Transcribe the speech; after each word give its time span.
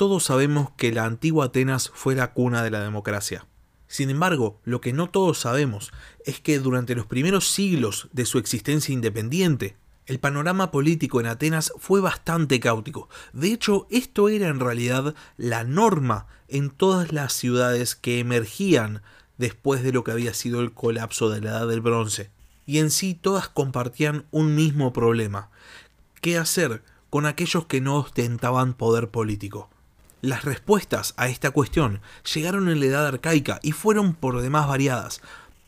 Todos 0.00 0.24
sabemos 0.24 0.70
que 0.78 0.92
la 0.92 1.04
antigua 1.04 1.44
Atenas 1.44 1.90
fue 1.92 2.14
la 2.14 2.32
cuna 2.32 2.62
de 2.62 2.70
la 2.70 2.80
democracia. 2.80 3.46
Sin 3.86 4.08
embargo, 4.08 4.58
lo 4.64 4.80
que 4.80 4.94
no 4.94 5.10
todos 5.10 5.40
sabemos 5.40 5.92
es 6.24 6.40
que 6.40 6.58
durante 6.58 6.94
los 6.94 7.04
primeros 7.04 7.50
siglos 7.50 8.08
de 8.10 8.24
su 8.24 8.38
existencia 8.38 8.94
independiente, 8.94 9.76
el 10.06 10.18
panorama 10.18 10.70
político 10.70 11.20
en 11.20 11.26
Atenas 11.26 11.74
fue 11.78 12.00
bastante 12.00 12.60
caótico. 12.60 13.10
De 13.34 13.52
hecho, 13.52 13.86
esto 13.90 14.30
era 14.30 14.48
en 14.48 14.58
realidad 14.58 15.14
la 15.36 15.64
norma 15.64 16.28
en 16.48 16.70
todas 16.70 17.12
las 17.12 17.34
ciudades 17.34 17.94
que 17.94 18.20
emergían 18.20 19.02
después 19.36 19.82
de 19.82 19.92
lo 19.92 20.02
que 20.02 20.12
había 20.12 20.32
sido 20.32 20.62
el 20.62 20.72
colapso 20.72 21.28
de 21.28 21.42
la 21.42 21.50
Edad 21.50 21.68
del 21.68 21.82
Bronce. 21.82 22.30
Y 22.64 22.78
en 22.78 22.90
sí 22.90 23.12
todas 23.12 23.50
compartían 23.50 24.24
un 24.30 24.54
mismo 24.54 24.94
problema. 24.94 25.50
¿Qué 26.22 26.38
hacer 26.38 26.82
con 27.10 27.26
aquellos 27.26 27.66
que 27.66 27.82
no 27.82 27.96
ostentaban 27.96 28.72
poder 28.72 29.10
político? 29.10 29.68
Las 30.22 30.44
respuestas 30.44 31.14
a 31.16 31.28
esta 31.28 31.50
cuestión 31.50 32.02
llegaron 32.34 32.68
en 32.68 32.80
la 32.80 32.86
edad 32.86 33.06
arcaica 33.06 33.58
y 33.62 33.72
fueron 33.72 34.12
por 34.12 34.42
demás 34.42 34.68
variadas. 34.68 35.22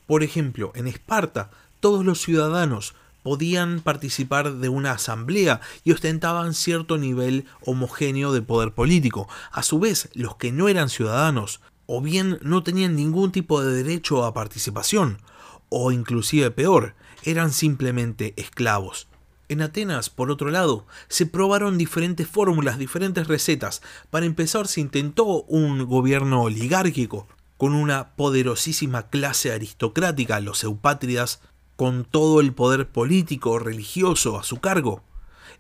Por 0.07 0.23
ejemplo, 0.23 0.73
en 0.75 0.89
Esparta, 0.89 1.51
todos 1.81 2.05
los 2.05 2.21
ciudadanos 2.21 2.95
podían 3.23 3.81
participar 3.81 4.55
de 4.57 4.69
una 4.69 4.93
asamblea 4.93 5.63
y 5.85 5.93
ostentaban 5.93 6.53
cierto 6.53 6.99
nivel 6.99 7.47
homogéneo 7.65 8.31
de 8.33 8.43
poder 8.43 8.73
político. 8.73 9.27
A 9.53 9.63
su 9.63 9.79
vez, 9.79 10.11
los 10.13 10.37
que 10.37 10.53
no 10.53 10.69
eran 10.69 10.91
ciudadanos, 10.91 11.61
o 11.87 12.03
bien 12.03 12.39
no 12.43 12.63
tenían 12.63 12.95
ningún 12.95 13.33
tipo 13.33 13.63
de 13.63 13.75
derecho 13.75 14.25
a 14.25 14.35
participación, 14.35 15.23
o 15.71 15.93
inclusive 15.93 16.51
peor, 16.51 16.95
eran 17.23 17.53
simplemente 17.53 18.35
esclavos. 18.37 19.09
En 19.53 19.61
Atenas, 19.61 20.09
por 20.09 20.31
otro 20.31 20.51
lado, 20.51 20.87
se 21.09 21.27
probaron 21.27 21.77
diferentes 21.77 22.27
fórmulas, 22.27 22.79
diferentes 22.79 23.29
recetas. 23.29 23.83
Para 24.09 24.25
empezar, 24.25 24.67
se 24.67 24.81
intentó 24.81 25.43
un 25.43 25.85
gobierno 25.85 26.45
oligárquico, 26.45 27.29
con 27.59 27.75
una 27.75 28.17
poderosísima 28.17 29.11
clase 29.11 29.53
aristocrática, 29.53 30.41
los 30.41 30.65
eupátridas, 30.65 31.43
con 31.77 32.07
todo 32.07 32.41
el 32.41 32.55
poder 32.55 32.89
político 32.89 33.59
religioso 33.59 34.39
a 34.39 34.43
su 34.43 34.59
cargo. 34.59 35.05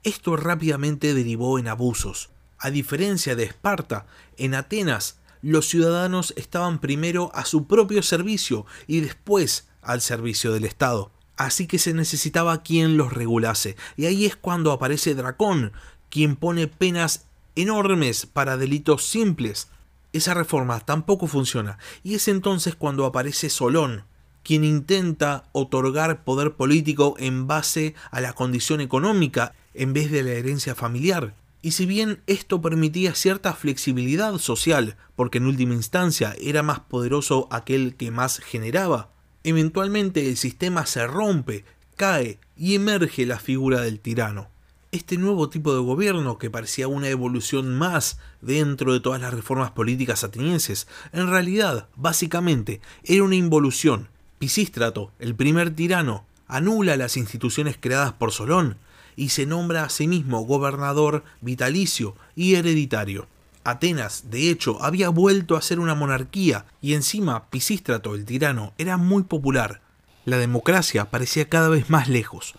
Esto 0.04 0.38
rápidamente 0.38 1.12
derivó 1.12 1.58
en 1.58 1.68
abusos. 1.68 2.30
A 2.56 2.70
diferencia 2.70 3.36
de 3.36 3.44
Esparta, 3.44 4.06
en 4.38 4.54
Atenas 4.54 5.20
los 5.42 5.68
ciudadanos 5.68 6.32
estaban 6.38 6.78
primero 6.78 7.30
a 7.34 7.44
su 7.44 7.66
propio 7.66 8.02
servicio 8.02 8.64
y 8.86 9.00
después 9.00 9.68
al 9.82 10.00
servicio 10.00 10.50
del 10.54 10.64
Estado 10.64 11.12
así 11.36 11.66
que 11.66 11.78
se 11.78 11.94
necesitaba 11.94 12.62
quien 12.62 12.96
los 12.96 13.12
regulase. 13.12 13.76
Y 13.96 14.06
ahí 14.06 14.24
es 14.24 14.36
cuando 14.36 14.72
aparece 14.72 15.14
Dracón, 15.14 15.72
quien 16.10 16.36
pone 16.36 16.66
penas 16.68 17.26
enormes 17.56 18.26
para 18.26 18.56
delitos 18.56 19.04
simples. 19.04 19.68
Esa 20.12 20.34
reforma 20.34 20.80
tampoco 20.80 21.26
funciona, 21.26 21.78
y 22.02 22.14
es 22.14 22.28
entonces 22.28 22.74
cuando 22.74 23.06
aparece 23.06 23.48
Solón, 23.48 24.04
quien 24.42 24.64
intenta 24.64 25.44
otorgar 25.52 26.24
poder 26.24 26.54
político 26.54 27.14
en 27.18 27.46
base 27.46 27.94
a 28.10 28.20
la 28.20 28.32
condición 28.34 28.80
económica 28.80 29.54
en 29.72 29.92
vez 29.92 30.10
de 30.10 30.22
la 30.22 30.32
herencia 30.32 30.74
familiar. 30.74 31.34
Y 31.62 31.72
si 31.72 31.86
bien 31.86 32.20
esto 32.26 32.60
permitía 32.60 33.14
cierta 33.14 33.54
flexibilidad 33.54 34.36
social, 34.38 34.96
porque 35.14 35.38
en 35.38 35.46
última 35.46 35.74
instancia 35.74 36.34
era 36.40 36.62
más 36.62 36.80
poderoso 36.80 37.46
aquel 37.50 37.94
que 37.94 38.10
más 38.10 38.38
generaba, 38.40 39.11
Eventualmente 39.44 40.28
el 40.28 40.36
sistema 40.36 40.86
se 40.86 41.06
rompe, 41.06 41.64
cae 41.96 42.38
y 42.56 42.74
emerge 42.74 43.26
la 43.26 43.40
figura 43.40 43.80
del 43.80 43.98
tirano. 43.98 44.48
Este 44.92 45.16
nuevo 45.16 45.48
tipo 45.48 45.74
de 45.74 45.80
gobierno, 45.80 46.38
que 46.38 46.50
parecía 46.50 46.86
una 46.86 47.08
evolución 47.08 47.76
más 47.76 48.18
dentro 48.40 48.92
de 48.92 49.00
todas 49.00 49.20
las 49.20 49.34
reformas 49.34 49.70
políticas 49.70 50.22
atenienses, 50.22 50.86
en 51.12 51.28
realidad, 51.28 51.88
básicamente, 51.96 52.80
era 53.02 53.24
una 53.24 53.34
involución. 53.34 54.08
Pisístrato, 54.38 55.10
el 55.18 55.34
primer 55.34 55.74
tirano, 55.74 56.24
anula 56.46 56.96
las 56.96 57.16
instituciones 57.16 57.76
creadas 57.80 58.12
por 58.12 58.32
Solón 58.32 58.76
y 59.16 59.30
se 59.30 59.46
nombra 59.46 59.84
a 59.84 59.88
sí 59.88 60.06
mismo 60.06 60.42
gobernador 60.42 61.24
vitalicio 61.40 62.14
y 62.36 62.54
hereditario. 62.54 63.26
Atenas, 63.64 64.28
de 64.28 64.50
hecho, 64.50 64.82
había 64.82 65.08
vuelto 65.08 65.56
a 65.56 65.62
ser 65.62 65.78
una 65.78 65.94
monarquía 65.94 66.64
y 66.80 66.94
encima 66.94 67.48
Pisístrato, 67.48 68.16
el 68.16 68.24
tirano, 68.24 68.72
era 68.76 68.96
muy 68.96 69.22
popular. 69.22 69.80
La 70.24 70.36
democracia 70.38 71.10
parecía 71.10 71.48
cada 71.48 71.68
vez 71.68 71.88
más 71.88 72.08
lejos. 72.08 72.54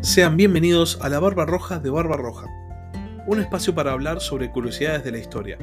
Sean 0.00 0.36
bienvenidos 0.36 0.98
a 1.00 1.08
la 1.08 1.20
Barba 1.20 1.46
Roja 1.46 1.78
de 1.78 1.90
Barba 1.90 2.16
Roja, 2.16 2.46
un 3.28 3.40
espacio 3.40 3.72
para 3.72 3.92
hablar 3.92 4.20
sobre 4.20 4.50
curiosidades 4.50 5.04
de 5.04 5.12
la 5.12 5.18
historia. 5.18 5.58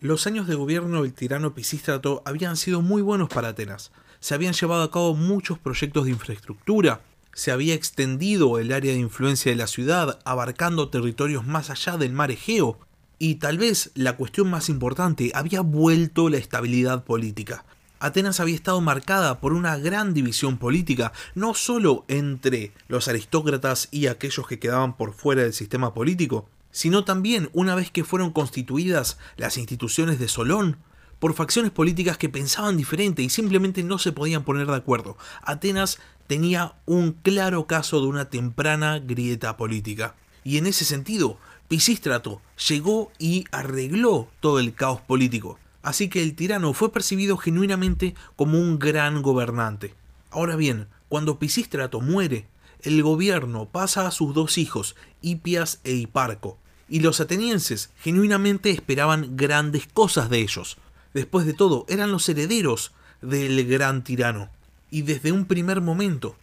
Los 0.00 0.26
años 0.26 0.46
de 0.46 0.54
gobierno 0.54 1.02
del 1.02 1.14
tirano 1.14 1.54
Pisístrato 1.54 2.22
habían 2.26 2.58
sido 2.58 2.82
muy 2.82 3.00
buenos 3.00 3.30
para 3.30 3.48
Atenas, 3.48 3.90
se 4.24 4.32
habían 4.32 4.54
llevado 4.54 4.82
a 4.82 4.90
cabo 4.90 5.14
muchos 5.14 5.58
proyectos 5.58 6.06
de 6.06 6.12
infraestructura, 6.12 7.02
se 7.34 7.50
había 7.50 7.74
extendido 7.74 8.58
el 8.58 8.72
área 8.72 8.94
de 8.94 8.98
influencia 8.98 9.52
de 9.52 9.56
la 9.56 9.66
ciudad, 9.66 10.18
abarcando 10.24 10.88
territorios 10.88 11.46
más 11.46 11.68
allá 11.68 11.98
del 11.98 12.14
mar 12.14 12.30
Egeo, 12.30 12.78
y 13.18 13.34
tal 13.34 13.58
vez 13.58 13.90
la 13.94 14.16
cuestión 14.16 14.48
más 14.48 14.70
importante, 14.70 15.30
había 15.34 15.60
vuelto 15.60 16.30
la 16.30 16.38
estabilidad 16.38 17.04
política. 17.04 17.66
Atenas 18.00 18.40
había 18.40 18.54
estado 18.54 18.80
marcada 18.80 19.40
por 19.40 19.52
una 19.52 19.76
gran 19.76 20.14
división 20.14 20.56
política, 20.56 21.12
no 21.34 21.52
solo 21.52 22.06
entre 22.08 22.72
los 22.88 23.08
aristócratas 23.08 23.88
y 23.90 24.06
aquellos 24.06 24.46
que 24.46 24.58
quedaban 24.58 24.96
por 24.96 25.12
fuera 25.12 25.42
del 25.42 25.52
sistema 25.52 25.92
político, 25.92 26.48
sino 26.70 27.04
también 27.04 27.50
una 27.52 27.74
vez 27.74 27.90
que 27.90 28.04
fueron 28.04 28.30
constituidas 28.30 29.18
las 29.36 29.58
instituciones 29.58 30.18
de 30.18 30.28
Solón, 30.28 30.78
por 31.24 31.32
facciones 31.32 31.72
políticas 31.72 32.18
que 32.18 32.28
pensaban 32.28 32.76
diferente 32.76 33.22
y 33.22 33.30
simplemente 33.30 33.82
no 33.82 33.98
se 33.98 34.12
podían 34.12 34.44
poner 34.44 34.66
de 34.66 34.76
acuerdo. 34.76 35.16
Atenas 35.40 35.98
tenía 36.26 36.74
un 36.84 37.12
claro 37.12 37.66
caso 37.66 37.98
de 38.02 38.08
una 38.08 38.28
temprana 38.28 38.98
grieta 38.98 39.56
política. 39.56 40.16
Y 40.44 40.58
en 40.58 40.66
ese 40.66 40.84
sentido, 40.84 41.38
Pisístrato 41.66 42.42
llegó 42.68 43.10
y 43.18 43.46
arregló 43.52 44.28
todo 44.40 44.58
el 44.58 44.74
caos 44.74 45.00
político. 45.00 45.58
Así 45.82 46.10
que 46.10 46.22
el 46.22 46.34
tirano 46.34 46.74
fue 46.74 46.92
percibido 46.92 47.38
genuinamente 47.38 48.14
como 48.36 48.60
un 48.60 48.78
gran 48.78 49.22
gobernante. 49.22 49.94
Ahora 50.30 50.56
bien, 50.56 50.88
cuando 51.08 51.38
Pisístrato 51.38 52.02
muere, 52.02 52.48
el 52.82 53.02
gobierno 53.02 53.64
pasa 53.64 54.06
a 54.06 54.10
sus 54.10 54.34
dos 54.34 54.58
hijos, 54.58 54.94
Hipias 55.22 55.80
e 55.84 55.94
Hiparco, 55.94 56.58
y 56.86 57.00
los 57.00 57.18
atenienses 57.22 57.88
genuinamente 58.02 58.68
esperaban 58.68 59.38
grandes 59.38 59.86
cosas 59.86 60.28
de 60.28 60.40
ellos. 60.40 60.76
Después 61.14 61.46
de 61.46 61.54
todo, 61.54 61.86
eran 61.88 62.10
los 62.12 62.28
herederos 62.28 62.92
del 63.22 63.66
gran 63.66 64.04
tirano. 64.04 64.50
Y 64.90 65.02
desde 65.02 65.32
un 65.32 65.46
primer 65.46 65.80
momento, 65.80 66.36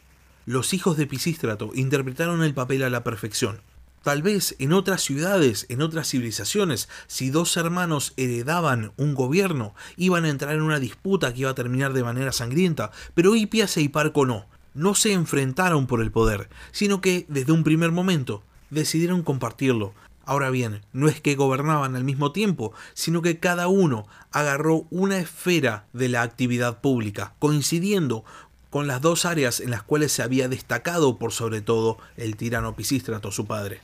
los 0.46 0.74
hijos 0.74 0.98
de 0.98 1.06
Pisístrato 1.06 1.72
interpretaron 1.76 2.42
el 2.42 2.54
papel 2.54 2.84
a 2.84 2.90
la 2.90 3.04
perfección. 3.04 3.62
Tal 4.02 4.24
vez 4.24 4.56
en 4.58 4.74
otras 4.74 5.04
ciudades, 5.04 5.68
en 5.70 5.82
otras 5.82 6.10
civilizaciones, 6.10 6.90
si 7.06 7.30
dos 7.30 7.56
hermanos 7.56 8.14
heredaban 8.18 8.94
un 8.98 9.14
gobierno, 9.14 9.76
iban 9.96 10.26
a 10.26 10.30
entrar 10.30 10.56
en 10.56 10.64
una 10.64 10.80
disputa 10.80 11.34
que 11.34 11.42
iba 11.42 11.52
a 11.52 11.56
terminar 11.56 11.94
de 11.94 12.04
manera 12.04 12.32
sangrienta, 12.32 12.92
pero 13.14 13.36
Hipias 13.36 13.78
e 13.78 13.82
Hiparco 13.82 14.26
no. 14.26 14.48
No 14.74 14.96
se 14.96 15.12
enfrentaron 15.12 15.86
por 15.86 16.02
el 16.02 16.12
poder, 16.12 16.50
sino 16.72 17.02
que 17.02 17.26
desde 17.28 17.52
un 17.52 17.64
primer 17.64 17.92
momento 17.92 18.42
decidieron 18.70 19.22
compartirlo, 19.22 19.94
Ahora 20.26 20.50
bien, 20.50 20.82
no 20.94 21.08
es 21.08 21.20
que 21.20 21.36
gobernaban 21.36 21.96
al 21.96 22.04
mismo 22.04 22.32
tiempo, 22.32 22.74
sino 22.94 23.22
que 23.22 23.40
cada 23.40 23.68
uno 23.68 24.08
agarró 24.32 24.86
una 24.92 25.18
esfera 25.18 25.86
de 25.94 26.10
la 26.10 26.22
actividad 26.22 26.80
pública, 26.80 27.34
coincidiendo 27.40 28.24
con 28.70 28.88
las 28.88 29.02
dos 29.02 29.26
áreas 29.26 29.60
en 29.60 29.72
las 29.72 29.84
cuales 29.84 30.12
se 30.12 30.24
había 30.24 30.48
destacado 30.48 31.18
por 31.18 31.34
sobre 31.34 31.62
todo 31.62 31.98
el 32.18 32.38
tirano 32.38 32.76
Pisístrato, 32.76 33.32
su 33.32 33.46
padre. 33.46 33.82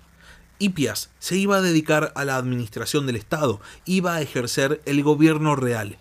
Hipias 0.59 1.11
se 1.19 1.37
iba 1.37 1.57
a 1.57 1.61
dedicar 1.61 2.13
a 2.15 2.25
la 2.25 2.37
administración 2.37 3.05
del 3.05 3.17
Estado, 3.17 3.59
iba 3.85 4.15
a 4.15 4.21
ejercer 4.21 4.81
el 4.85 5.03
gobierno 5.03 5.55
real. 5.55 5.97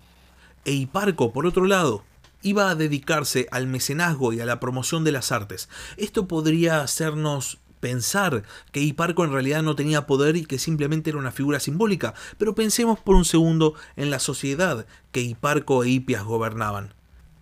E 0.65 0.71
Hiparco, 0.71 1.33
por 1.33 1.45
otro 1.45 1.65
lado, 1.65 2.03
iba 2.41 2.69
a 2.69 2.75
dedicarse 2.75 3.47
al 3.51 3.67
mecenazgo 3.67 4.33
y 4.33 4.39
a 4.39 4.45
la 4.45 4.59
promoción 4.59 5.03
de 5.03 5.11
las 5.11 5.31
artes. 5.31 5.69
Esto 5.97 6.27
podría 6.27 6.81
hacernos 6.81 7.59
pensar 7.79 8.43
que 8.71 8.81
Hiparco 8.81 9.23
en 9.23 9.31
realidad 9.31 9.63
no 9.63 9.75
tenía 9.75 10.07
poder 10.07 10.35
y 10.35 10.45
que 10.45 10.59
simplemente 10.59 11.09
era 11.09 11.19
una 11.19 11.31
figura 11.31 11.59
simbólica, 11.59 12.13
pero 12.37 12.55
pensemos 12.55 12.99
por 12.99 13.15
un 13.15 13.25
segundo 13.25 13.73
en 13.95 14.09
la 14.09 14.19
sociedad 14.19 14.85
que 15.11 15.21
Hiparco 15.21 15.83
e 15.83 15.89
Hipias 15.89 16.23
gobernaban. 16.23 16.93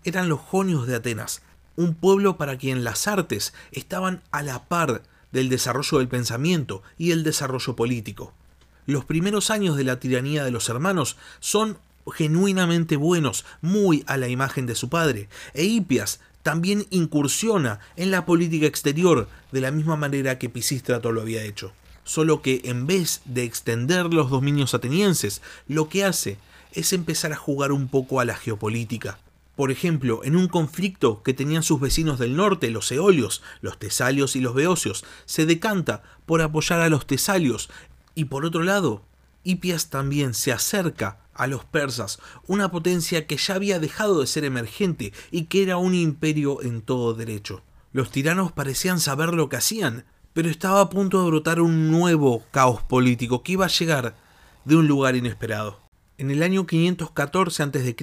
Eran 0.04 0.30
los 0.30 0.40
jonios 0.40 0.88
de 0.88 0.96
Atenas, 0.96 1.42
un 1.76 1.94
pueblo 1.94 2.38
para 2.38 2.58
quien 2.58 2.84
las 2.84 3.08
artes 3.08 3.54
estaban 3.72 4.22
a 4.32 4.42
la 4.42 4.66
par 4.66 5.04
del 5.32 5.50
desarrollo 5.50 5.98
del 5.98 6.08
pensamiento 6.08 6.84
y 6.98 7.12
el 7.12 7.24
desarrollo 7.24 7.76
político. 7.76 8.34
Los 8.86 9.04
primeros 9.04 9.50
años 9.50 9.76
de 9.76 9.84
la 9.84 10.00
tiranía 10.00 10.44
de 10.44 10.52
los 10.52 10.70
hermanos 10.70 11.18
son 11.40 11.80
genuinamente 12.14 12.98
buenos, 12.98 13.46
muy 13.62 14.04
a 14.08 14.18
la 14.18 14.28
imagen 14.28 14.68
de 14.68 14.76
su 14.76 14.90
padre, 14.90 15.28
e 15.54 15.64
Hipias 15.64 16.20
también 16.46 16.86
incursiona 16.92 17.80
en 17.96 18.12
la 18.12 18.28
política 18.28 18.68
exterior 18.68 19.28
de 19.52 19.62
la 19.62 19.72
misma 19.72 19.96
manera 19.96 20.38
que 20.38 20.48
Pisístrato 20.48 21.12
lo 21.12 21.22
había 21.22 21.42
hecho. 21.42 21.72
Solo 22.04 22.44
que 22.44 22.62
en 22.66 22.86
vez 22.86 23.24
de 23.26 23.42
extender 23.42 24.14
los 24.14 24.30
dominios 24.30 24.76
atenienses, 24.76 25.42
lo 25.68 25.90
que 25.90 26.06
hace 26.06 26.38
es 26.72 26.94
empezar 26.94 27.34
a 27.34 27.36
jugar 27.36 27.72
un 27.72 27.88
poco 27.88 28.20
a 28.20 28.26
la 28.26 28.36
geopolítica. 28.36 29.18
Por 29.56 29.72
ejemplo, 29.72 30.24
en 30.24 30.36
un 30.36 30.48
conflicto 30.48 31.24
que 31.24 31.34
tenían 31.34 31.64
sus 31.64 31.80
vecinos 31.80 32.20
del 32.20 32.36
norte, 32.36 32.70
los 32.70 32.92
eolios, 32.92 33.42
los 33.62 33.80
tesalios 33.80 34.36
y 34.36 34.40
los 34.40 34.54
beocios, 34.54 35.04
se 35.26 35.48
decanta 35.48 36.04
por 36.28 36.44
apoyar 36.44 36.80
a 36.80 36.90
los 36.90 37.08
tesalios 37.08 37.72
y 38.14 38.26
por 38.26 38.46
otro 38.46 38.62
lado, 38.62 39.02
Hipias 39.44 39.90
también 39.90 40.36
se 40.36 40.52
acerca 40.52 41.18
a 41.36 41.48
los 41.48 41.66
persas, 41.66 42.20
una 42.48 42.72
potencia 42.72 43.28
que 43.28 43.38
ya 43.38 43.56
había 43.56 43.80
dejado 43.80 44.22
de 44.22 44.28
ser 44.28 44.46
emergente 44.46 45.14
y 45.32 45.44
que 45.44 45.64
era 45.64 45.78
un 45.78 45.94
imperio 45.94 46.62
en 46.64 46.82
todo 46.82 47.14
derecho. 47.14 47.62
Los 47.92 48.10
tiranos 48.10 48.52
parecían 48.52 49.00
saber 49.00 49.34
lo 49.34 49.48
que 49.48 49.58
hacían, 49.58 50.06
pero 50.34 50.50
estaba 50.50 50.82
a 50.82 50.90
punto 50.90 51.22
de 51.22 51.28
brotar 51.30 51.62
un 51.62 51.92
nuevo 51.92 52.44
caos 52.52 52.82
político 52.84 53.44
que 53.44 53.54
iba 53.54 53.66
a 53.66 53.70
llegar 53.70 54.16
de 54.66 54.76
un 54.76 54.88
lugar 54.88 55.16
inesperado. 55.16 55.80
En 56.18 56.32
el 56.32 56.44
año 56.44 56.66
514 56.66 57.64
a.C., 57.64 57.96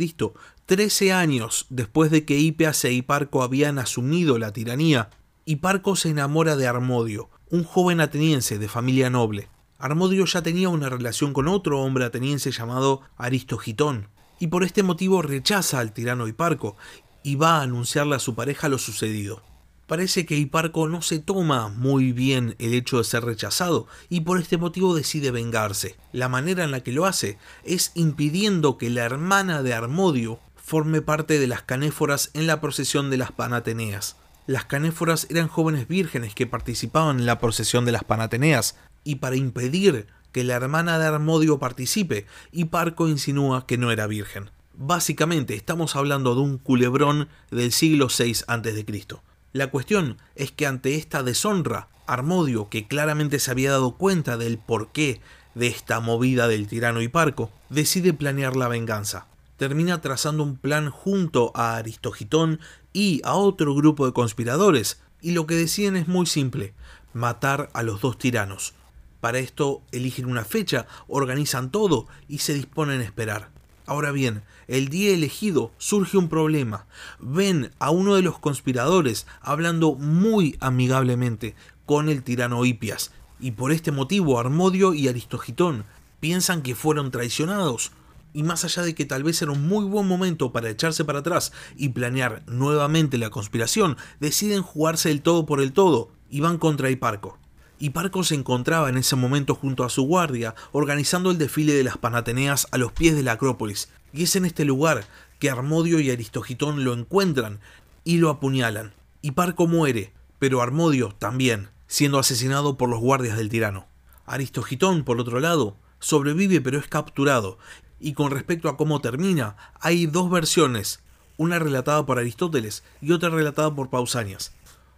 13 0.66 1.12
años 1.12 1.66
después 1.70 2.10
de 2.10 2.24
que 2.24 2.38
Hipias 2.38 2.84
e 2.84 2.92
Hiparco 2.92 3.42
habían 3.42 3.78
asumido 3.78 4.38
la 4.38 4.52
tiranía, 4.52 5.10
Hiparco 5.44 5.96
se 5.96 6.10
enamora 6.10 6.56
de 6.56 6.66
Armodio, 6.66 7.30
un 7.50 7.64
joven 7.64 8.00
ateniense 8.00 8.58
de 8.58 8.68
familia 8.68 9.10
noble. 9.10 9.48
Armodio 9.82 10.24
ya 10.26 10.44
tenía 10.44 10.68
una 10.68 10.88
relación 10.88 11.32
con 11.32 11.48
otro 11.48 11.80
hombre 11.80 12.04
ateniense 12.04 12.52
llamado 12.52 13.00
Aristogitón, 13.16 14.06
y 14.38 14.46
por 14.46 14.62
este 14.62 14.84
motivo 14.84 15.22
rechaza 15.22 15.80
al 15.80 15.92
tirano 15.92 16.28
Hiparco 16.28 16.76
y 17.24 17.34
va 17.34 17.56
a 17.56 17.62
anunciarle 17.62 18.14
a 18.14 18.20
su 18.20 18.36
pareja 18.36 18.68
lo 18.68 18.78
sucedido. 18.78 19.42
Parece 19.88 20.24
que 20.24 20.36
Hiparco 20.36 20.86
no 20.86 21.02
se 21.02 21.18
toma 21.18 21.68
muy 21.68 22.12
bien 22.12 22.54
el 22.60 22.74
hecho 22.74 22.98
de 22.98 23.04
ser 23.04 23.24
rechazado 23.24 23.88
y 24.08 24.20
por 24.20 24.38
este 24.38 24.56
motivo 24.56 24.94
decide 24.94 25.32
vengarse. 25.32 25.96
La 26.12 26.28
manera 26.28 26.62
en 26.62 26.70
la 26.70 26.84
que 26.84 26.92
lo 26.92 27.04
hace 27.04 27.36
es 27.64 27.90
impidiendo 27.96 28.78
que 28.78 28.88
la 28.88 29.02
hermana 29.02 29.64
de 29.64 29.74
Armodio 29.74 30.38
forme 30.54 31.02
parte 31.02 31.40
de 31.40 31.48
las 31.48 31.62
canéforas 31.62 32.30
en 32.34 32.46
la 32.46 32.60
procesión 32.60 33.10
de 33.10 33.16
las 33.16 33.32
Panateneas. 33.32 34.14
Las 34.46 34.64
canéforas 34.64 35.26
eran 35.28 35.48
jóvenes 35.48 35.88
vírgenes 35.88 36.36
que 36.36 36.46
participaban 36.46 37.18
en 37.18 37.26
la 37.26 37.40
procesión 37.40 37.84
de 37.84 37.92
las 37.92 38.04
Panateneas, 38.04 38.76
y 39.04 39.16
para 39.16 39.36
impedir 39.36 40.06
que 40.32 40.44
la 40.44 40.54
hermana 40.54 40.98
de 40.98 41.06
Armodio 41.06 41.58
participe, 41.58 42.26
Hiparco 42.52 43.08
insinúa 43.08 43.66
que 43.66 43.78
no 43.78 43.90
era 43.90 44.06
virgen. 44.06 44.50
Básicamente 44.74 45.54
estamos 45.54 45.94
hablando 45.96 46.34
de 46.34 46.40
un 46.40 46.58
culebrón 46.58 47.28
del 47.50 47.72
siglo 47.72 48.08
VI 48.08 48.36
a.C. 48.46 49.06
La 49.52 49.66
cuestión 49.66 50.16
es 50.34 50.50
que 50.50 50.66
ante 50.66 50.94
esta 50.94 51.22
deshonra, 51.22 51.88
Armodio, 52.06 52.68
que 52.70 52.86
claramente 52.86 53.38
se 53.38 53.50
había 53.50 53.70
dado 53.70 53.96
cuenta 53.96 54.38
del 54.38 54.58
porqué 54.58 55.20
de 55.54 55.66
esta 55.66 56.00
movida 56.00 56.48
del 56.48 56.66
tirano 56.66 57.02
Hiparco, 57.02 57.50
decide 57.68 58.14
planear 58.14 58.56
la 58.56 58.68
venganza. 58.68 59.26
Termina 59.58 60.00
trazando 60.00 60.42
un 60.42 60.56
plan 60.56 60.90
junto 60.90 61.52
a 61.54 61.76
Aristogitón 61.76 62.58
y 62.94 63.20
a 63.24 63.34
otro 63.34 63.74
grupo 63.74 64.06
de 64.06 64.12
conspiradores, 64.12 65.00
y 65.20 65.32
lo 65.32 65.46
que 65.46 65.54
deciden 65.54 65.96
es 65.96 66.08
muy 66.08 66.26
simple, 66.26 66.72
matar 67.12 67.68
a 67.74 67.82
los 67.82 68.00
dos 68.00 68.18
tiranos, 68.18 68.74
para 69.22 69.38
esto 69.38 69.82
eligen 69.92 70.26
una 70.26 70.44
fecha, 70.44 70.88
organizan 71.06 71.70
todo 71.70 72.08
y 72.26 72.38
se 72.38 72.54
disponen 72.54 73.00
a 73.00 73.04
esperar. 73.04 73.50
Ahora 73.86 74.10
bien, 74.10 74.42
el 74.66 74.88
día 74.88 75.14
elegido 75.14 75.70
surge 75.78 76.18
un 76.18 76.28
problema. 76.28 76.86
Ven 77.20 77.70
a 77.78 77.92
uno 77.92 78.16
de 78.16 78.22
los 78.22 78.40
conspiradores 78.40 79.28
hablando 79.40 79.94
muy 79.94 80.56
amigablemente 80.58 81.54
con 81.86 82.08
el 82.08 82.24
tirano 82.24 82.64
Hipias, 82.64 83.12
y 83.38 83.52
por 83.52 83.70
este 83.70 83.92
motivo 83.92 84.40
Armodio 84.40 84.92
y 84.92 85.06
Aristogitón 85.06 85.84
piensan 86.18 86.62
que 86.62 86.74
fueron 86.74 87.12
traicionados. 87.12 87.92
Y 88.32 88.42
más 88.42 88.64
allá 88.64 88.82
de 88.82 88.96
que 88.96 89.04
tal 89.04 89.22
vez 89.22 89.40
era 89.40 89.52
un 89.52 89.68
muy 89.68 89.84
buen 89.84 90.08
momento 90.08 90.50
para 90.50 90.68
echarse 90.68 91.04
para 91.04 91.20
atrás 91.20 91.52
y 91.76 91.90
planear 91.90 92.42
nuevamente 92.48 93.18
la 93.18 93.30
conspiración, 93.30 93.96
deciden 94.18 94.62
jugarse 94.62 95.12
el 95.12 95.22
todo 95.22 95.46
por 95.46 95.62
el 95.62 95.72
todo 95.72 96.10
y 96.28 96.40
van 96.40 96.58
contra 96.58 96.90
Hiparco 96.90 97.38
y 97.82 97.90
Parco 97.90 98.22
se 98.22 98.36
encontraba 98.36 98.88
en 98.90 98.96
ese 98.96 99.16
momento 99.16 99.56
junto 99.56 99.82
a 99.82 99.90
su 99.90 100.04
guardia 100.04 100.54
organizando 100.70 101.32
el 101.32 101.38
desfile 101.38 101.72
de 101.72 101.82
las 101.82 101.98
Panateneas 101.98 102.68
a 102.70 102.78
los 102.78 102.92
pies 102.92 103.16
de 103.16 103.24
la 103.24 103.32
Acrópolis, 103.32 103.88
y 104.12 104.22
es 104.22 104.36
en 104.36 104.44
este 104.44 104.64
lugar 104.64 105.04
que 105.40 105.50
Armodio 105.50 105.98
y 105.98 106.08
Aristogitón 106.08 106.84
lo 106.84 106.92
encuentran 106.92 107.58
y 108.04 108.18
lo 108.18 108.30
apuñalan. 108.30 108.94
Y 109.20 109.32
Parco 109.32 109.66
muere, 109.66 110.12
pero 110.38 110.62
Armodio 110.62 111.12
también, 111.18 111.70
siendo 111.88 112.20
asesinado 112.20 112.76
por 112.76 112.88
los 112.88 113.00
guardias 113.00 113.36
del 113.36 113.48
tirano. 113.48 113.88
Aristogitón, 114.26 115.02
por 115.02 115.20
otro 115.20 115.40
lado, 115.40 115.76
sobrevive 115.98 116.60
pero 116.60 116.78
es 116.78 116.86
capturado, 116.86 117.58
y 117.98 118.12
con 118.12 118.30
respecto 118.30 118.68
a 118.68 118.76
cómo 118.76 119.00
termina, 119.00 119.56
hay 119.80 120.06
dos 120.06 120.30
versiones, 120.30 121.00
una 121.36 121.58
relatada 121.58 122.06
por 122.06 122.20
Aristóteles 122.20 122.84
y 123.00 123.10
otra 123.10 123.30
relatada 123.30 123.74
por 123.74 123.90
Pausanias. 123.90 124.52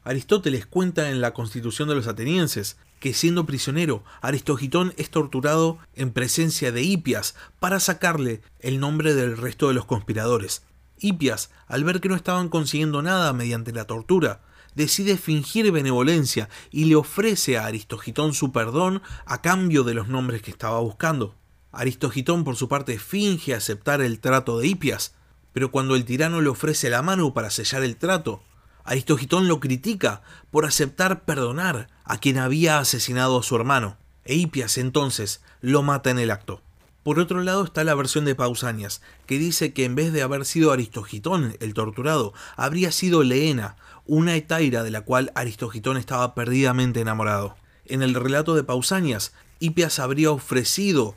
Aristóteles 0.04 0.66
cuenta 0.66 1.10
en 1.10 1.20
la 1.22 1.32
Constitución 1.32 1.88
de 1.88 1.94
los 1.94 2.06
atenienses 2.06 2.76
que 3.00 3.14
siendo 3.14 3.46
prisionero, 3.46 4.04
Aristogitón 4.20 4.94
es 4.96 5.10
torturado 5.10 5.78
en 5.94 6.12
presencia 6.12 6.72
de 6.72 6.82
Hipias 6.82 7.34
para 7.58 7.80
sacarle 7.80 8.42
el 8.60 8.80
nombre 8.80 9.14
del 9.14 9.36
resto 9.36 9.68
de 9.68 9.74
los 9.74 9.86
conspiradores. 9.86 10.62
Hipias, 10.98 11.50
al 11.66 11.84
ver 11.84 12.00
que 12.00 12.08
no 12.08 12.16
estaban 12.16 12.48
consiguiendo 12.48 13.02
nada 13.02 13.32
mediante 13.32 13.72
la 13.72 13.86
tortura, 13.86 14.42
decide 14.74 15.16
fingir 15.16 15.70
benevolencia 15.72 16.48
y 16.70 16.84
le 16.84 16.96
ofrece 16.96 17.58
a 17.58 17.66
Aristogitón 17.66 18.34
su 18.34 18.52
perdón 18.52 19.02
a 19.26 19.40
cambio 19.40 19.84
de 19.84 19.94
los 19.94 20.08
nombres 20.08 20.42
que 20.42 20.50
estaba 20.50 20.80
buscando. 20.80 21.34
Aristogitón 21.72 22.44
por 22.44 22.56
su 22.56 22.68
parte 22.68 22.98
finge 22.98 23.54
aceptar 23.54 24.00
el 24.00 24.20
trato 24.20 24.58
de 24.58 24.66
Hipias, 24.66 25.14
pero 25.52 25.70
cuando 25.70 25.94
el 25.94 26.04
tirano 26.04 26.40
le 26.40 26.48
ofrece 26.48 26.90
la 26.90 27.02
mano 27.02 27.32
para 27.34 27.50
sellar 27.50 27.82
el 27.82 27.96
trato, 27.96 28.42
Aristogitón 28.84 29.48
lo 29.48 29.60
critica 29.60 30.22
por 30.50 30.66
aceptar 30.66 31.24
perdonar 31.24 31.88
a 32.04 32.18
quien 32.18 32.36
había 32.36 32.78
asesinado 32.78 33.38
a 33.38 33.42
su 33.42 33.56
hermano, 33.56 33.96
e 34.26 34.34
Hipias 34.34 34.76
entonces 34.76 35.42
lo 35.62 35.82
mata 35.82 36.10
en 36.10 36.18
el 36.18 36.30
acto. 36.30 36.60
Por 37.02 37.18
otro 37.18 37.42
lado 37.42 37.64
está 37.64 37.82
la 37.82 37.94
versión 37.94 38.26
de 38.26 38.34
Pausanias, 38.34 39.00
que 39.26 39.38
dice 39.38 39.72
que 39.72 39.84
en 39.84 39.94
vez 39.94 40.12
de 40.12 40.22
haber 40.22 40.44
sido 40.44 40.70
Aristogitón 40.70 41.56
el 41.60 41.72
torturado, 41.72 42.34
habría 42.56 42.92
sido 42.92 43.22
Leena, 43.22 43.76
una 44.06 44.36
etaira 44.36 44.82
de 44.82 44.90
la 44.90 45.00
cual 45.00 45.32
Aristogitón 45.34 45.96
estaba 45.96 46.34
perdidamente 46.34 47.00
enamorado. 47.00 47.56
En 47.86 48.02
el 48.02 48.14
relato 48.14 48.54
de 48.54 48.64
Pausanias, 48.64 49.32
Hipias 49.60 49.98
habría 49.98 50.30
ofrecido 50.30 51.16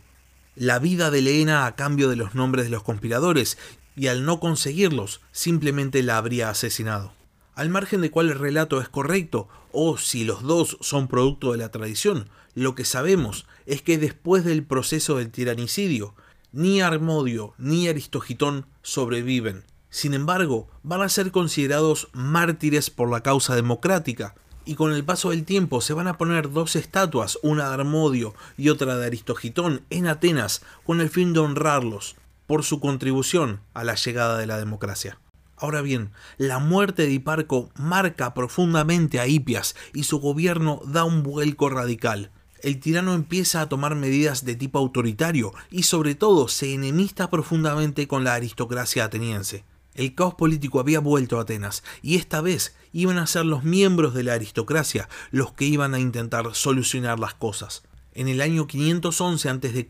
la 0.55 0.79
vida 0.79 1.11
de 1.11 1.21
Leena 1.21 1.65
a 1.65 1.75
cambio 1.75 2.09
de 2.09 2.15
los 2.15 2.33
nombres 2.33 2.65
de 2.65 2.71
los 2.71 2.83
conspiradores, 2.83 3.57
y 3.95 4.07
al 4.07 4.25
no 4.25 4.39
conseguirlos, 4.39 5.21
simplemente 5.31 6.03
la 6.03 6.17
habría 6.17 6.49
asesinado 6.49 7.16
al 7.57 7.69
margen 7.69 8.01
de 8.01 8.11
cuál 8.11 8.29
relato 8.37 8.79
es 8.79 8.87
correcto 8.87 9.47
o 9.71 9.97
si 9.97 10.23
los 10.23 10.43
dos 10.43 10.77
son 10.79 11.07
producto 11.07 11.51
de 11.51 11.57
la 11.57 11.69
tradición, 11.69 12.29
lo 12.53 12.75
que 12.75 12.85
sabemos 12.85 13.47
es 13.65 13.81
que 13.81 13.97
después 13.97 14.45
del 14.45 14.63
proceso 14.63 15.17
del 15.17 15.31
tiranicidio, 15.31 16.13
ni 16.51 16.81
Armodio 16.81 17.55
ni 17.57 17.87
Aristogitón 17.87 18.67
sobreviven. 18.83 19.63
Sin 19.89 20.13
embargo, 20.13 20.67
van 20.83 21.01
a 21.01 21.09
ser 21.09 21.31
considerados 21.31 22.09
mártires 22.13 22.91
por 22.91 23.09
la 23.09 23.21
causa 23.21 23.55
democrática, 23.55 24.35
y 24.63 24.75
con 24.75 24.93
el 24.93 25.03
paso 25.03 25.31
del 25.31 25.43
tiempo 25.43 25.81
se 25.81 25.93
van 25.93 26.07
a 26.07 26.19
poner 26.19 26.51
dos 26.51 26.75
estatuas, 26.75 27.39
una 27.41 27.69
de 27.69 27.73
Armodio 27.73 28.35
y 28.55 28.69
otra 28.69 28.97
de 28.97 29.07
Aristogitón, 29.07 29.81
en 29.89 30.05
Atenas, 30.05 30.61
con 30.85 31.01
el 31.01 31.09
fin 31.09 31.33
de 31.33 31.39
honrarlos 31.39 32.17
por 32.45 32.63
su 32.63 32.79
contribución 32.79 33.61
a 33.73 33.83
la 33.83 33.95
llegada 33.95 34.37
de 34.37 34.45
la 34.45 34.59
democracia. 34.59 35.17
Ahora 35.57 35.81
bien, 35.81 36.11
la 36.37 36.59
muerte 36.59 37.03
de 37.03 37.11
Hiparco 37.11 37.71
marca 37.75 38.35
profundamente 38.35 39.19
a 39.19 39.25
Hipias 39.27 39.75
y 39.93 40.03
su 40.03 40.19
gobierno 40.19 40.81
da 40.85 41.03
un 41.03 41.23
vuelco 41.23 41.69
radical. 41.69 42.29
El 42.61 42.79
tirano 42.79 43.15
empieza 43.15 43.61
a 43.61 43.69
tomar 43.69 43.95
medidas 43.95 44.45
de 44.45 44.55
tipo 44.55 44.77
autoritario 44.77 45.53
y 45.71 45.83
sobre 45.83 46.13
todo 46.13 46.47
se 46.47 46.73
enemista 46.73 47.31
profundamente 47.31 48.07
con 48.07 48.23
la 48.23 48.35
aristocracia 48.35 49.05
ateniense. 49.05 49.63
El 49.95 50.13
caos 50.13 50.35
político 50.35 50.79
había 50.79 50.99
vuelto 50.99 51.39
a 51.39 51.41
Atenas 51.41 51.83
y 52.03 52.17
esta 52.17 52.41
vez 52.41 52.75
iban 52.93 53.17
a 53.17 53.25
ser 53.25 53.45
los 53.45 53.63
miembros 53.63 54.13
de 54.13 54.23
la 54.23 54.33
aristocracia 54.33 55.09
los 55.31 55.53
que 55.53 55.65
iban 55.65 55.95
a 55.95 55.99
intentar 55.99 56.53
solucionar 56.53 57.19
las 57.19 57.33
cosas. 57.33 57.81
En 58.13 58.27
el 58.27 58.41
año 58.41 58.67
511 58.67 59.49
a.C., 59.49 59.87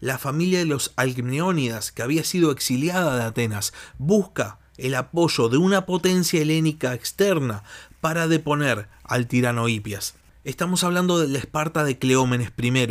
la 0.00 0.18
familia 0.18 0.58
de 0.58 0.66
los 0.66 0.92
Alcmeónidas, 0.96 1.92
que 1.92 2.02
había 2.02 2.24
sido 2.24 2.50
exiliada 2.50 3.16
de 3.16 3.24
Atenas, 3.24 3.72
busca 3.98 4.58
el 4.78 4.94
apoyo 4.94 5.48
de 5.48 5.56
una 5.56 5.86
potencia 5.86 6.40
helénica 6.40 6.94
externa 6.94 7.62
para 8.00 8.28
deponer 8.28 8.88
al 9.04 9.26
tirano 9.26 9.68
Hipias. 9.68 10.14
Estamos 10.44 10.84
hablando 10.84 11.18
de 11.18 11.28
la 11.28 11.38
Esparta 11.38 11.84
de 11.84 11.98
Cleómenes 11.98 12.52
I, 12.56 12.88